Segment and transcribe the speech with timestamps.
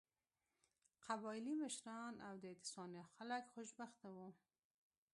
[1.07, 4.29] قبایلي مشران او د تسوانا خلک خوشبخته وو.